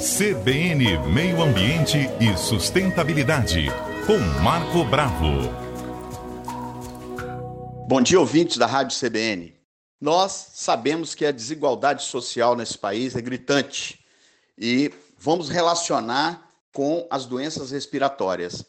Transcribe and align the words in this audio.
CBN 0.00 0.96
Meio 1.12 1.42
Ambiente 1.42 1.98
e 2.18 2.34
Sustentabilidade, 2.34 3.66
com 4.06 4.16
Marco 4.42 4.82
Bravo. 4.82 5.50
Bom 7.86 8.00
dia, 8.00 8.18
ouvintes 8.18 8.56
da 8.56 8.64
Rádio 8.64 8.98
CBN. 8.98 9.54
Nós 10.00 10.52
sabemos 10.54 11.14
que 11.14 11.26
a 11.26 11.30
desigualdade 11.30 12.04
social 12.04 12.56
nesse 12.56 12.78
país 12.78 13.14
é 13.14 13.20
gritante 13.20 14.02
e 14.56 14.90
vamos 15.18 15.50
relacionar 15.50 16.48
com 16.72 17.06
as 17.10 17.26
doenças 17.26 17.70
respiratórias. 17.70 18.64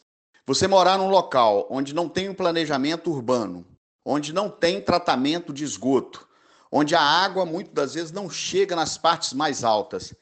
Você 0.45 0.67
morar 0.67 0.97
num 0.97 1.07
local 1.07 1.65
onde 1.69 1.95
não 1.95 2.09
tem 2.09 2.27
um 2.27 2.33
planejamento 2.33 3.09
urbano, 3.09 3.65
onde 4.03 4.33
não 4.33 4.49
tem 4.49 4.81
tratamento 4.81 5.53
de 5.53 5.63
esgoto, 5.63 6.27
onde 6.69 6.93
a 6.93 7.01
água 7.01 7.45
muitas 7.45 7.73
das 7.73 7.93
vezes 7.93 8.11
não 8.11 8.29
chega 8.29 8.75
nas 8.75 8.97
partes 8.97 9.31
mais 9.31 9.63
altas. 9.63 10.13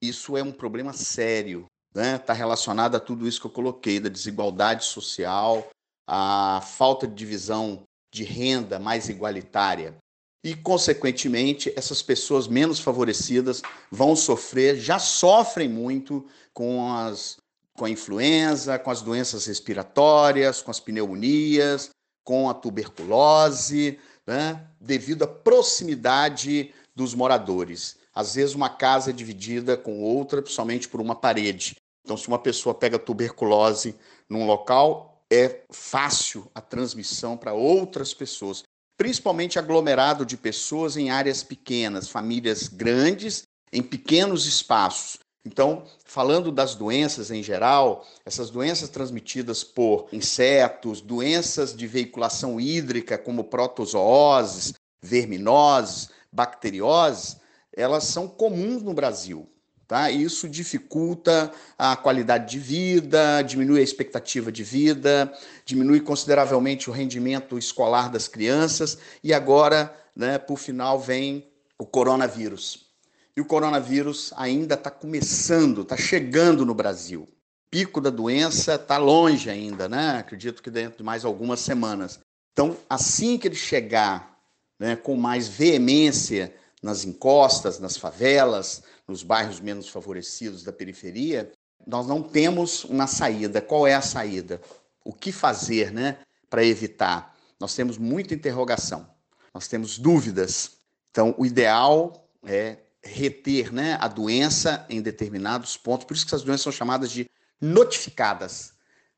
Isso 0.00 0.36
é 0.36 0.42
um 0.42 0.52
problema 0.52 0.92
sério, 0.92 1.66
né? 1.94 2.16
Está 2.16 2.32
relacionado 2.32 2.96
a 2.96 3.00
tudo 3.00 3.26
isso 3.26 3.40
que 3.40 3.46
eu 3.46 3.50
coloquei, 3.50 3.98
da 3.98 4.08
desigualdade 4.08 4.84
social, 4.84 5.68
a 6.06 6.60
falta 6.64 7.06
de 7.06 7.14
divisão 7.14 7.82
de 8.12 8.24
renda 8.24 8.78
mais 8.78 9.08
igualitária. 9.08 9.96
E, 10.44 10.54
consequentemente, 10.54 11.72
essas 11.76 12.00
pessoas 12.00 12.46
menos 12.46 12.78
favorecidas 12.78 13.60
vão 13.90 14.14
sofrer, 14.14 14.76
já 14.76 14.98
sofrem 14.98 15.68
muito 15.68 16.24
com, 16.54 16.94
as, 16.94 17.38
com 17.76 17.84
a 17.84 17.90
influenza, 17.90 18.78
com 18.78 18.90
as 18.90 19.02
doenças 19.02 19.46
respiratórias, 19.46 20.62
com 20.62 20.70
as 20.70 20.78
pneumonias, 20.78 21.90
com 22.24 22.48
a 22.48 22.54
tuberculose, 22.54 23.98
né? 24.24 24.64
devido 24.80 25.24
à 25.24 25.26
proximidade 25.26 26.72
dos 26.94 27.14
moradores. 27.14 27.97
Às 28.18 28.34
vezes, 28.34 28.56
uma 28.56 28.68
casa 28.68 29.10
é 29.10 29.12
dividida 29.12 29.76
com 29.76 30.02
outra 30.02 30.44
somente 30.44 30.88
por 30.88 31.00
uma 31.00 31.14
parede. 31.14 31.76
Então, 32.04 32.16
se 32.16 32.26
uma 32.26 32.40
pessoa 32.40 32.74
pega 32.74 32.98
tuberculose 32.98 33.94
num 34.28 34.44
local, 34.44 35.22
é 35.30 35.60
fácil 35.70 36.50
a 36.52 36.60
transmissão 36.60 37.36
para 37.36 37.52
outras 37.52 38.12
pessoas, 38.12 38.64
principalmente 38.96 39.56
aglomerado 39.56 40.26
de 40.26 40.36
pessoas 40.36 40.96
em 40.96 41.10
áreas 41.10 41.44
pequenas, 41.44 42.08
famílias 42.08 42.66
grandes 42.66 43.44
em 43.72 43.84
pequenos 43.84 44.46
espaços. 44.46 45.20
Então, 45.46 45.84
falando 46.04 46.50
das 46.50 46.74
doenças 46.74 47.30
em 47.30 47.40
geral, 47.40 48.04
essas 48.26 48.50
doenças 48.50 48.88
transmitidas 48.88 49.62
por 49.62 50.08
insetos, 50.10 51.00
doenças 51.00 51.72
de 51.72 51.86
veiculação 51.86 52.60
hídrica, 52.60 53.16
como 53.16 53.44
protozooses, 53.44 54.74
verminoses, 55.00 56.10
bacterioses, 56.32 57.36
elas 57.78 58.04
são 58.04 58.26
comuns 58.26 58.82
no 58.82 58.92
Brasil. 58.92 59.48
Tá? 59.86 60.10
Isso 60.10 60.48
dificulta 60.48 61.50
a 61.78 61.96
qualidade 61.96 62.50
de 62.50 62.58
vida, 62.58 63.40
diminui 63.40 63.80
a 63.80 63.82
expectativa 63.82 64.52
de 64.52 64.62
vida, 64.62 65.32
diminui 65.64 66.00
consideravelmente 66.00 66.90
o 66.90 66.92
rendimento 66.92 67.56
escolar 67.56 68.10
das 68.10 68.28
crianças 68.28 68.98
e 69.24 69.32
agora, 69.32 69.94
né, 70.14 70.36
por 70.36 70.58
final, 70.58 71.00
vem 71.00 71.48
o 71.78 71.86
coronavírus. 71.86 72.86
E 73.34 73.40
o 73.40 73.46
coronavírus 73.46 74.30
ainda 74.36 74.74
está 74.74 74.90
começando, 74.90 75.82
está 75.82 75.96
chegando 75.96 76.66
no 76.66 76.74
Brasil. 76.74 77.22
O 77.22 77.28
pico 77.70 78.00
da 78.00 78.10
doença 78.10 78.74
está 78.74 78.98
longe 78.98 79.48
ainda, 79.48 79.88
né? 79.88 80.18
Acredito 80.18 80.62
que 80.62 80.70
dentro 80.70 80.98
de 80.98 81.04
mais 81.04 81.24
algumas 81.24 81.60
semanas. 81.60 82.18
Então, 82.52 82.76
assim 82.90 83.38
que 83.38 83.46
ele 83.46 83.54
chegar 83.54 84.36
né, 84.78 84.96
com 84.96 85.16
mais 85.16 85.46
veemência 85.46 86.52
nas 86.82 87.04
encostas, 87.04 87.78
nas 87.78 87.96
favelas, 87.96 88.82
nos 89.06 89.22
bairros 89.22 89.60
menos 89.60 89.88
favorecidos 89.88 90.62
da 90.62 90.72
periferia, 90.72 91.50
nós 91.86 92.06
não 92.06 92.22
temos 92.22 92.84
uma 92.84 93.06
saída. 93.06 93.60
Qual 93.60 93.86
é 93.86 93.94
a 93.94 94.02
saída? 94.02 94.60
O 95.04 95.12
que 95.12 95.32
fazer, 95.32 95.92
né, 95.92 96.18
para 96.50 96.64
evitar? 96.64 97.34
Nós 97.58 97.74
temos 97.74 97.98
muita 97.98 98.34
interrogação, 98.34 99.08
nós 99.52 99.66
temos 99.66 99.98
dúvidas. 99.98 100.78
Então, 101.10 101.34
o 101.38 101.46
ideal 101.46 102.28
é 102.44 102.78
reter, 103.02 103.72
né, 103.72 103.96
a 104.00 104.08
doença 104.08 104.86
em 104.88 105.00
determinados 105.00 105.76
pontos. 105.76 106.04
Por 106.04 106.14
isso 106.14 106.26
que 106.26 106.30
essas 106.30 106.44
doenças 106.44 106.62
são 106.62 106.72
chamadas 106.72 107.10
de 107.10 107.28
notificadas, 107.60 108.72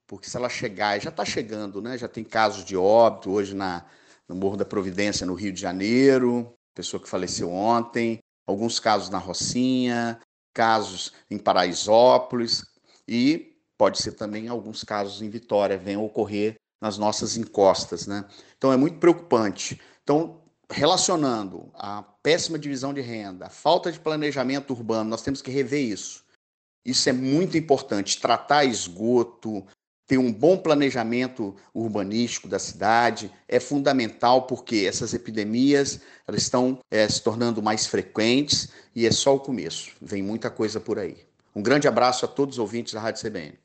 porque 0.07 0.29
se 0.29 0.37
ela 0.37 0.49
chegar, 0.49 1.01
já 1.01 1.11
está 1.11 1.25
chegando, 1.25 1.81
né? 1.83 1.97
Já 1.97 2.09
tem 2.09 2.25
casos 2.25 2.65
de 2.65 2.77
óbito 2.77 3.31
hoje 3.31 3.55
na 3.55 3.85
no 4.31 4.37
Morro 4.37 4.57
da 4.57 4.65
Providência, 4.65 5.27
no 5.27 5.35
Rio 5.35 5.53
de 5.53 5.61
Janeiro, 5.61 6.55
pessoa 6.75 7.03
que 7.03 7.09
faleceu 7.09 7.51
ontem, 7.53 8.19
alguns 8.47 8.81
casos 8.81 9.11
na 9.11 9.19
Rocinha, 9.19 10.21
casos 10.55 11.13
em 11.31 11.39
Paraisópolis 11.39 12.65
e 13.07 13.57
pode 13.79 14.01
ser 14.03 14.13
também 14.13 14.49
alguns 14.49 14.85
casos 14.85 15.23
em 15.23 15.31
Vitória 15.31 15.79
venham 15.79 16.05
ocorrer 16.05 16.57
nas 16.81 16.99
nossas 16.99 17.37
encostas, 17.37 18.07
né? 18.07 18.27
Então 18.57 18.73
é 18.73 18.77
muito 18.77 18.99
preocupante. 18.99 19.81
Então, 20.03 20.43
relacionando 20.71 21.71
a 21.75 22.03
péssima 22.23 22.59
divisão 22.59 22.95
de 22.95 23.01
renda, 23.01 23.47
a 23.47 23.51
falta 23.51 23.91
de 23.91 24.01
planejamento 24.01 24.73
urbano, 24.73 25.11
nós 25.11 25.23
temos 25.23 25.43
que 25.43 25.51
rever 25.51 25.83
isso. 25.83 26.25
Isso 26.85 27.09
é 27.09 27.13
muito 27.13 27.59
importante, 27.59 28.21
tratar 28.21 28.65
esgoto, 28.65 29.67
ter 30.11 30.19
um 30.19 30.33
bom 30.33 30.57
planejamento 30.57 31.55
urbanístico 31.73 32.49
da 32.49 32.59
cidade 32.59 33.31
é 33.47 33.61
fundamental 33.61 34.43
porque 34.43 34.85
essas 34.85 35.15
epidemias 35.15 36.01
elas 36.27 36.43
estão 36.43 36.81
é, 36.91 37.09
se 37.09 37.23
tornando 37.23 37.63
mais 37.63 37.87
frequentes 37.87 38.71
e 38.93 39.07
é 39.07 39.13
só 39.13 39.37
o 39.37 39.39
começo. 39.39 39.93
Vem 40.03 40.21
muita 40.21 40.51
coisa 40.51 40.81
por 40.81 40.99
aí. 40.99 41.17
Um 41.55 41.63
grande 41.63 41.87
abraço 41.87 42.25
a 42.25 42.29
todos 42.29 42.57
os 42.57 42.59
ouvintes 42.59 42.93
da 42.93 43.01
Rádio 43.01 43.23
CBN. 43.23 43.57